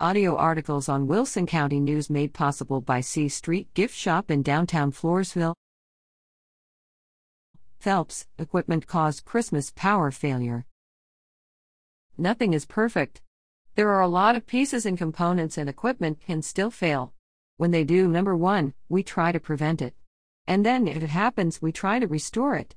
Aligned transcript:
Audio 0.00 0.34
articles 0.34 0.88
on 0.88 1.06
Wilson 1.06 1.46
County 1.46 1.78
News 1.78 2.10
made 2.10 2.34
possible 2.34 2.80
by 2.80 3.00
C 3.00 3.28
Street 3.28 3.72
Gift 3.74 3.94
Shop 3.94 4.28
in 4.28 4.42
downtown 4.42 4.90
Floresville. 4.90 5.54
FELPS, 7.78 8.26
equipment 8.36 8.88
caused 8.88 9.24
Christmas 9.24 9.70
power 9.76 10.10
failure. 10.10 10.66
Nothing 12.18 12.54
is 12.54 12.66
perfect. 12.66 13.22
There 13.76 13.90
are 13.90 14.00
a 14.00 14.08
lot 14.08 14.34
of 14.34 14.48
pieces 14.48 14.84
and 14.84 14.98
components, 14.98 15.56
and 15.56 15.68
equipment 15.68 16.18
can 16.26 16.42
still 16.42 16.72
fail. 16.72 17.12
When 17.56 17.70
they 17.70 17.84
do, 17.84 18.08
number 18.08 18.34
one, 18.34 18.74
we 18.88 19.04
try 19.04 19.30
to 19.30 19.38
prevent 19.38 19.80
it. 19.80 19.94
And 20.44 20.66
then, 20.66 20.88
if 20.88 21.04
it 21.04 21.10
happens, 21.10 21.62
we 21.62 21.70
try 21.70 22.00
to 22.00 22.08
restore 22.08 22.56
it. 22.56 22.74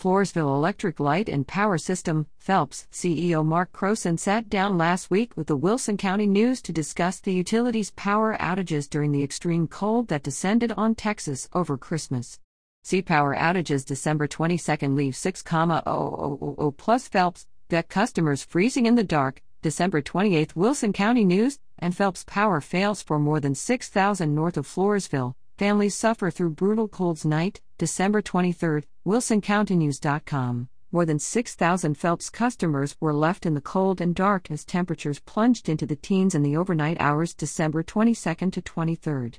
Floresville 0.00 0.56
Electric 0.56 0.98
Light 0.98 1.28
and 1.28 1.46
Power 1.46 1.76
System, 1.76 2.26
FELPS, 2.38 2.86
CEO 2.90 3.44
Mark 3.44 3.70
Croson 3.70 4.18
sat 4.18 4.48
down 4.48 4.78
last 4.78 5.10
week 5.10 5.36
with 5.36 5.46
the 5.46 5.56
Wilson 5.58 5.98
County 5.98 6.26
News 6.26 6.62
to 6.62 6.72
discuss 6.72 7.20
the 7.20 7.34
utility's 7.34 7.90
power 7.90 8.34
outages 8.40 8.88
during 8.88 9.12
the 9.12 9.22
extreme 9.22 9.68
cold 9.68 10.08
that 10.08 10.22
descended 10.22 10.72
on 10.72 10.94
Texas 10.94 11.50
over 11.52 11.76
Christmas. 11.76 12.40
See 12.82 13.02
power 13.02 13.36
outages 13.36 13.84
December 13.84 14.26
22nd 14.26 14.96
leave 14.96 15.14
6,000 15.14 16.72
plus 16.78 17.06
FELPS, 17.06 17.46
that 17.68 17.90
customers 17.90 18.42
freezing 18.42 18.86
in 18.86 18.94
the 18.94 19.04
dark, 19.04 19.42
December 19.60 20.00
28th 20.00 20.56
Wilson 20.56 20.94
County 20.94 21.26
News, 21.26 21.58
and 21.78 21.94
FELPS 21.94 22.24
power 22.24 22.62
fails 22.62 23.02
for 23.02 23.18
more 23.18 23.38
than 23.38 23.54
6,000 23.54 24.34
north 24.34 24.56
of 24.56 24.66
Floresville, 24.66 25.34
families 25.60 25.94
suffer 25.94 26.30
through 26.30 26.48
brutal 26.48 26.88
colds 26.88 27.26
night, 27.26 27.60
December 27.76 28.22
23, 28.22 28.80
WilsonCountyNews.com. 29.06 30.70
More 30.90 31.04
than 31.04 31.18
6,000 31.18 31.98
FELPS 31.98 32.30
customers 32.30 32.96
were 32.98 33.12
left 33.12 33.44
in 33.44 33.52
the 33.52 33.60
cold 33.60 34.00
and 34.00 34.14
dark 34.14 34.50
as 34.50 34.64
temperatures 34.64 35.20
plunged 35.20 35.68
into 35.68 35.84
the 35.84 35.96
teens 35.96 36.34
in 36.34 36.42
the 36.42 36.56
overnight 36.56 36.96
hours 36.98 37.34
December 37.34 37.82
22 37.82 38.50
to 38.52 38.62
23. 38.62 39.32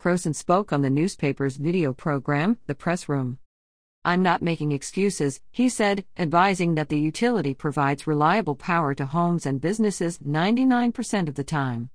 Croson 0.00 0.32
spoke 0.32 0.72
on 0.72 0.82
the 0.82 0.90
newspaper's 0.90 1.56
video 1.56 1.92
program, 1.92 2.56
The 2.68 2.76
Press 2.76 3.08
Room. 3.08 3.38
I'm 4.04 4.22
not 4.22 4.42
making 4.42 4.70
excuses, 4.70 5.40
he 5.50 5.68
said, 5.68 6.04
advising 6.16 6.76
that 6.76 6.88
the 6.88 7.00
utility 7.00 7.52
provides 7.52 8.06
reliable 8.06 8.54
power 8.54 8.94
to 8.94 9.06
homes 9.06 9.44
and 9.44 9.60
businesses 9.60 10.18
99% 10.20 11.28
of 11.28 11.34
the 11.34 11.42
time. 11.42 11.90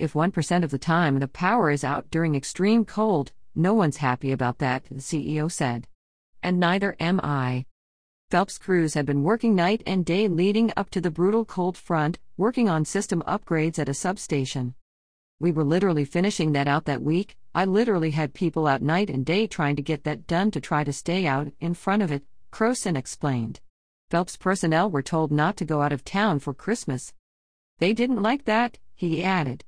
If 0.00 0.14
1% 0.14 0.64
of 0.64 0.70
the 0.70 0.78
time 0.78 1.18
the 1.18 1.28
power 1.28 1.70
is 1.70 1.84
out 1.84 2.10
during 2.10 2.34
extreme 2.34 2.86
cold, 2.86 3.32
no 3.54 3.74
one's 3.74 3.98
happy 3.98 4.32
about 4.32 4.56
that, 4.56 4.84
the 4.84 4.94
CEO 4.94 5.52
said. 5.52 5.86
And 6.42 6.58
neither 6.58 6.96
am 6.98 7.20
I. 7.22 7.66
FELPS 8.30 8.56
crews 8.56 8.94
had 8.94 9.04
been 9.04 9.24
working 9.24 9.54
night 9.54 9.82
and 9.84 10.06
day 10.06 10.26
leading 10.26 10.72
up 10.74 10.88
to 10.90 11.02
the 11.02 11.10
brutal 11.10 11.44
cold 11.44 11.76
front, 11.76 12.18
working 12.38 12.66
on 12.66 12.86
system 12.86 13.22
upgrades 13.26 13.78
at 13.78 13.90
a 13.90 13.92
substation. 13.94 14.74
We 15.38 15.52
were 15.52 15.64
literally 15.64 16.06
finishing 16.06 16.52
that 16.52 16.66
out 16.66 16.86
that 16.86 17.02
week. 17.02 17.36
I 17.54 17.66
literally 17.66 18.12
had 18.12 18.32
people 18.32 18.66
out 18.66 18.80
night 18.80 19.10
and 19.10 19.26
day 19.26 19.46
trying 19.46 19.76
to 19.76 19.82
get 19.82 20.04
that 20.04 20.26
done 20.26 20.50
to 20.52 20.62
try 20.62 20.82
to 20.82 20.94
stay 20.94 21.26
out 21.26 21.52
in 21.60 21.74
front 21.74 22.00
of 22.00 22.10
it, 22.10 22.24
Croson 22.50 22.96
explained. 22.96 23.60
FELPS 24.10 24.38
personnel 24.38 24.90
were 24.90 25.02
told 25.02 25.30
not 25.30 25.58
to 25.58 25.66
go 25.66 25.82
out 25.82 25.92
of 25.92 26.04
town 26.04 26.38
for 26.38 26.54
Christmas. 26.54 27.12
They 27.80 27.92
didn't 27.92 28.22
like 28.22 28.46
that, 28.46 28.78
he 28.94 29.22
added 29.22 29.62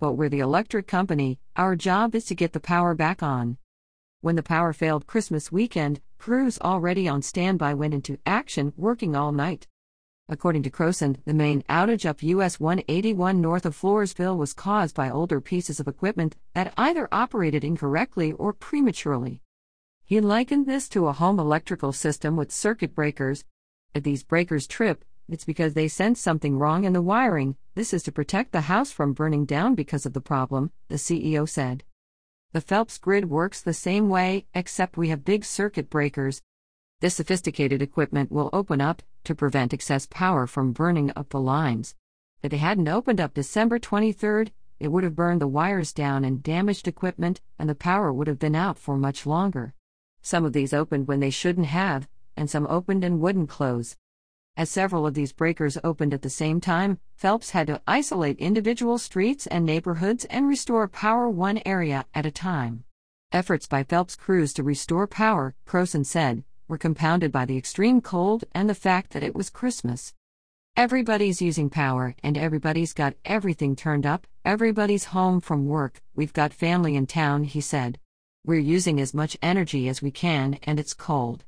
but 0.00 0.12
we're 0.12 0.28
the 0.28 0.40
electric 0.40 0.86
company, 0.86 1.38
our 1.56 1.74
job 1.74 2.14
is 2.14 2.24
to 2.26 2.34
get 2.34 2.52
the 2.52 2.60
power 2.60 2.94
back 2.94 3.22
on. 3.22 3.58
When 4.20 4.36
the 4.36 4.42
power 4.42 4.72
failed 4.72 5.06
Christmas 5.06 5.52
weekend, 5.52 6.00
crews 6.18 6.58
already 6.60 7.08
on 7.08 7.22
standby 7.22 7.74
went 7.74 7.94
into 7.94 8.18
action, 8.26 8.72
working 8.76 9.14
all 9.14 9.32
night. 9.32 9.66
According 10.28 10.62
to 10.64 10.70
Croson, 10.70 11.16
the 11.24 11.32
main 11.32 11.62
outage 11.70 12.04
up 12.04 12.22
US 12.22 12.60
181 12.60 13.40
north 13.40 13.64
of 13.64 13.74
Floresville 13.74 14.36
was 14.36 14.52
caused 14.52 14.94
by 14.94 15.08
older 15.08 15.40
pieces 15.40 15.80
of 15.80 15.88
equipment 15.88 16.36
that 16.54 16.74
either 16.76 17.08
operated 17.10 17.64
incorrectly 17.64 18.32
or 18.32 18.52
prematurely. 18.52 19.40
He 20.04 20.20
likened 20.20 20.66
this 20.66 20.88
to 20.90 21.06
a 21.06 21.12
home 21.12 21.38
electrical 21.38 21.92
system 21.92 22.36
with 22.36 22.52
circuit 22.52 22.94
breakers. 22.94 23.44
If 23.94 24.02
these 24.02 24.22
breakers 24.22 24.66
trip, 24.66 25.04
it's 25.28 25.44
because 25.44 25.74
they 25.74 25.88
sense 25.88 26.20
something 26.20 26.58
wrong 26.58 26.84
in 26.84 26.94
the 26.94 27.02
wiring. 27.02 27.56
This 27.74 27.92
is 27.92 28.02
to 28.04 28.12
protect 28.12 28.52
the 28.52 28.62
house 28.62 28.90
from 28.90 29.12
burning 29.12 29.44
down 29.44 29.74
because 29.74 30.06
of 30.06 30.14
the 30.14 30.20
problem, 30.20 30.70
the 30.88 30.96
CEO 30.96 31.48
said. 31.48 31.84
The 32.52 32.62
FELPS 32.62 32.98
grid 32.98 33.28
works 33.28 33.60
the 33.60 33.74
same 33.74 34.08
way, 34.08 34.46
except 34.54 34.96
we 34.96 35.10
have 35.10 35.24
big 35.24 35.44
circuit 35.44 35.90
breakers. 35.90 36.40
This 37.00 37.14
sophisticated 37.14 37.82
equipment 37.82 38.32
will 38.32 38.48
open 38.52 38.80
up 38.80 39.02
to 39.24 39.34
prevent 39.34 39.74
excess 39.74 40.06
power 40.10 40.46
from 40.46 40.72
burning 40.72 41.12
up 41.14 41.28
the 41.28 41.40
lines. 41.40 41.94
If 42.42 42.50
they 42.50 42.56
hadn't 42.56 42.88
opened 42.88 43.20
up 43.20 43.34
December 43.34 43.78
23rd, 43.78 44.50
it 44.80 44.88
would 44.88 45.04
have 45.04 45.14
burned 45.14 45.40
the 45.40 45.46
wires 45.46 45.92
down 45.92 46.24
and 46.24 46.42
damaged 46.42 46.88
equipment, 46.88 47.40
and 47.58 47.68
the 47.68 47.74
power 47.74 48.12
would 48.12 48.28
have 48.28 48.38
been 48.38 48.54
out 48.54 48.78
for 48.78 48.96
much 48.96 49.26
longer. 49.26 49.74
Some 50.22 50.44
of 50.44 50.52
these 50.52 50.72
opened 50.72 51.06
when 51.06 51.20
they 51.20 51.30
shouldn't 51.30 51.66
have, 51.66 52.08
and 52.36 52.48
some 52.48 52.66
opened 52.68 53.04
and 53.04 53.20
wouldn't 53.20 53.48
close. 53.48 53.96
As 54.58 54.68
several 54.68 55.06
of 55.06 55.14
these 55.14 55.32
breakers 55.32 55.78
opened 55.84 56.12
at 56.12 56.22
the 56.22 56.28
same 56.28 56.60
time, 56.60 56.98
FELPS 57.14 57.50
had 57.50 57.68
to 57.68 57.80
isolate 57.86 58.40
individual 58.40 58.98
streets 58.98 59.46
and 59.46 59.64
neighborhoods 59.64 60.24
and 60.24 60.48
restore 60.48 60.88
power 60.88 61.30
one 61.30 61.62
area 61.64 62.06
at 62.12 62.26
a 62.26 62.32
time. 62.32 62.82
Efforts 63.30 63.68
by 63.68 63.84
FELPS 63.84 64.16
crews 64.16 64.52
to 64.54 64.64
restore 64.64 65.06
power, 65.06 65.54
Croson 65.64 66.04
said, 66.04 66.42
were 66.66 66.76
compounded 66.76 67.30
by 67.30 67.44
the 67.44 67.56
extreme 67.56 68.00
cold 68.00 68.42
and 68.50 68.68
the 68.68 68.74
fact 68.74 69.12
that 69.12 69.22
it 69.22 69.36
was 69.36 69.48
Christmas. 69.48 70.12
Everybody's 70.76 71.40
using 71.40 71.70
power 71.70 72.16
and 72.24 72.36
everybody's 72.36 72.92
got 72.92 73.14
everything 73.24 73.76
turned 73.76 74.06
up, 74.06 74.26
everybody's 74.44 75.14
home 75.14 75.40
from 75.40 75.68
work, 75.68 76.02
we've 76.16 76.32
got 76.32 76.52
family 76.52 76.96
in 76.96 77.06
town, 77.06 77.44
he 77.44 77.60
said. 77.60 78.00
We're 78.44 78.58
using 78.58 78.98
as 79.00 79.14
much 79.14 79.38
energy 79.40 79.88
as 79.88 80.02
we 80.02 80.10
can 80.10 80.58
and 80.64 80.80
it's 80.80 80.94
cold 80.94 81.44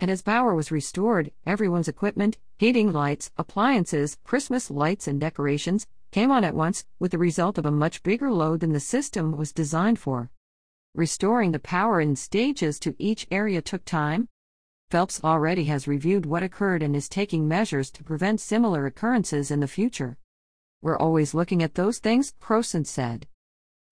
and 0.00 0.10
as 0.10 0.22
power 0.22 0.54
was 0.54 0.70
restored, 0.70 1.30
everyone's 1.46 1.88
equipment, 1.88 2.38
heating 2.58 2.92
lights, 2.92 3.30
appliances, 3.36 4.18
Christmas 4.24 4.70
lights, 4.70 5.06
and 5.06 5.20
decorations 5.20 5.86
came 6.10 6.30
on 6.30 6.44
at 6.44 6.54
once, 6.54 6.84
with 6.98 7.10
the 7.10 7.18
result 7.18 7.58
of 7.58 7.66
a 7.66 7.70
much 7.70 8.02
bigger 8.02 8.30
load 8.30 8.60
than 8.60 8.72
the 8.72 8.80
system 8.80 9.36
was 9.36 9.52
designed 9.52 9.98
for. 9.98 10.30
Restoring 10.94 11.52
the 11.52 11.58
power 11.58 12.00
in 12.00 12.14
stages 12.14 12.78
to 12.78 12.94
each 12.98 13.26
area 13.30 13.60
took 13.60 13.84
time. 13.84 14.28
FELPS 14.90 15.24
already 15.24 15.64
has 15.64 15.88
reviewed 15.88 16.24
what 16.24 16.44
occurred 16.44 16.82
and 16.82 16.94
is 16.94 17.08
taking 17.08 17.48
measures 17.48 17.90
to 17.90 18.04
prevent 18.04 18.40
similar 18.40 18.86
occurrences 18.86 19.50
in 19.50 19.58
the 19.60 19.66
future. 19.66 20.16
We're 20.82 20.98
always 20.98 21.34
looking 21.34 21.62
at 21.62 21.74
those 21.74 21.98
things, 21.98 22.32
Croson 22.40 22.86
said. 22.86 23.26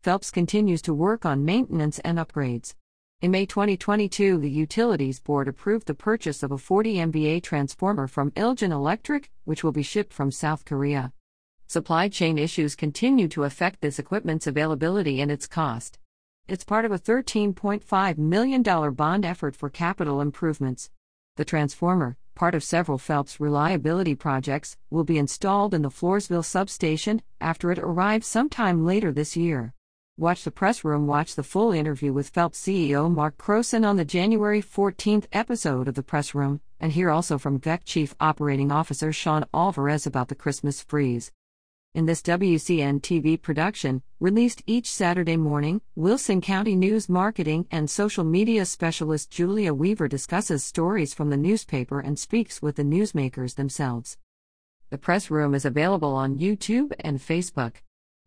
FELPS 0.02 0.30
continues 0.30 0.82
to 0.82 0.94
work 0.94 1.24
on 1.24 1.44
maintenance 1.44 1.98
and 2.00 2.18
upgrades. 2.18 2.74
In 3.22 3.30
May 3.30 3.46
2022, 3.46 4.38
the 4.38 4.50
Utilities 4.50 5.20
Board 5.20 5.46
approved 5.46 5.86
the 5.86 5.94
purchase 5.94 6.42
of 6.42 6.50
a 6.50 6.58
40 6.58 6.96
MVA 6.96 7.40
transformer 7.40 8.08
from 8.08 8.32
Iljin 8.32 8.72
Electric, 8.72 9.30
which 9.44 9.62
will 9.62 9.70
be 9.70 9.84
shipped 9.84 10.12
from 10.12 10.32
South 10.32 10.64
Korea. 10.64 11.12
Supply 11.68 12.08
chain 12.08 12.36
issues 12.36 12.74
continue 12.74 13.28
to 13.28 13.44
affect 13.44 13.80
this 13.80 14.00
equipment's 14.00 14.48
availability 14.48 15.20
and 15.20 15.30
its 15.30 15.46
cost. 15.46 16.00
It's 16.48 16.64
part 16.64 16.84
of 16.84 16.90
a 16.90 16.98
$13.5 16.98 18.18
million 18.18 18.62
bond 18.92 19.24
effort 19.24 19.54
for 19.54 19.70
capital 19.70 20.20
improvements. 20.20 20.90
The 21.36 21.44
transformer, 21.44 22.16
part 22.34 22.56
of 22.56 22.64
several 22.64 22.98
FELPS 22.98 23.38
reliability 23.38 24.16
projects, 24.16 24.76
will 24.90 25.04
be 25.04 25.16
installed 25.16 25.74
in 25.74 25.82
the 25.82 25.90
Floresville 25.90 26.44
substation 26.44 27.22
after 27.40 27.70
it 27.70 27.78
arrives 27.78 28.26
sometime 28.26 28.84
later 28.84 29.12
this 29.12 29.36
year. 29.36 29.74
Watch 30.18 30.44
the 30.44 30.50
press 30.50 30.84
room. 30.84 31.06
Watch 31.06 31.36
the 31.36 31.42
full 31.42 31.72
interview 31.72 32.12
with 32.12 32.28
FELPS 32.34 32.60
CEO 32.60 33.10
Mark 33.10 33.38
Croson 33.38 33.88
on 33.88 33.96
the 33.96 34.04
January 34.04 34.60
14th 34.60 35.24
episode 35.32 35.88
of 35.88 35.94
the 35.94 36.02
press 36.02 36.34
room, 36.34 36.60
and 36.78 36.92
hear 36.92 37.08
also 37.08 37.38
from 37.38 37.58
VEC 37.58 37.80
Chief 37.86 38.14
Operating 38.20 38.70
Officer 38.70 39.10
Sean 39.10 39.46
Alvarez 39.54 40.06
about 40.06 40.28
the 40.28 40.34
Christmas 40.34 40.82
freeze. 40.82 41.32
In 41.94 42.04
this 42.04 42.20
WCN 42.20 43.00
TV 43.00 43.40
production, 43.40 44.02
released 44.20 44.62
each 44.66 44.90
Saturday 44.90 45.38
morning, 45.38 45.80
Wilson 45.96 46.42
County 46.42 46.76
News 46.76 47.08
marketing 47.08 47.66
and 47.70 47.88
social 47.88 48.22
media 48.22 48.66
specialist 48.66 49.30
Julia 49.30 49.72
Weaver 49.72 50.08
discusses 50.08 50.62
stories 50.62 51.14
from 51.14 51.30
the 51.30 51.38
newspaper 51.38 52.00
and 52.00 52.18
speaks 52.18 52.60
with 52.60 52.76
the 52.76 52.82
newsmakers 52.82 53.54
themselves. 53.54 54.18
The 54.90 54.98
press 54.98 55.30
room 55.30 55.54
is 55.54 55.64
available 55.64 56.12
on 56.14 56.38
YouTube 56.38 56.92
and 57.00 57.18
Facebook 57.18 57.76